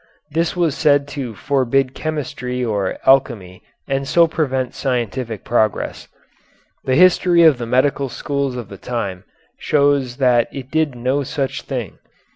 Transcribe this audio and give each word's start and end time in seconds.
This 0.31 0.55
was 0.55 0.73
said 0.75 1.07
to 1.09 1.35
forbid 1.35 1.93
chemistry 1.93 2.65
or 2.65 2.97
alchemy 3.05 3.61
and 3.87 4.07
so 4.07 4.25
prevent 4.27 4.73
scientific 4.73 5.43
progress. 5.45 6.07
The 6.85 6.95
history 6.95 7.43
of 7.43 7.59
the 7.59 7.67
medical 7.67 8.09
schools 8.09 8.55
of 8.55 8.69
the 8.69 8.79
time 8.79 9.25
shows 9.59 10.17
that 10.17 10.47
it 10.51 10.71
did 10.71 10.95
no 10.95 11.21
such 11.21 11.61
thing. 11.61 11.99